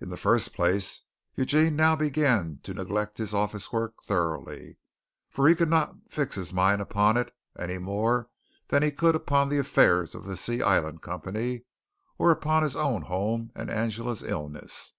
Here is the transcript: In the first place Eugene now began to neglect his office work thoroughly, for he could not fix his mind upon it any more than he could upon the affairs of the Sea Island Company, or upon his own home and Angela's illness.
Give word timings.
In 0.00 0.08
the 0.08 0.16
first 0.16 0.54
place 0.54 1.02
Eugene 1.34 1.76
now 1.76 1.94
began 1.94 2.60
to 2.62 2.72
neglect 2.72 3.18
his 3.18 3.34
office 3.34 3.70
work 3.70 4.02
thoroughly, 4.02 4.78
for 5.28 5.46
he 5.46 5.54
could 5.54 5.68
not 5.68 5.96
fix 6.08 6.34
his 6.36 6.50
mind 6.54 6.80
upon 6.80 7.18
it 7.18 7.34
any 7.58 7.76
more 7.76 8.30
than 8.68 8.82
he 8.82 8.90
could 8.90 9.14
upon 9.14 9.50
the 9.50 9.58
affairs 9.58 10.14
of 10.14 10.24
the 10.24 10.38
Sea 10.38 10.62
Island 10.62 11.02
Company, 11.02 11.64
or 12.16 12.30
upon 12.30 12.62
his 12.62 12.74
own 12.74 13.02
home 13.02 13.52
and 13.54 13.68
Angela's 13.68 14.22
illness. 14.22 14.94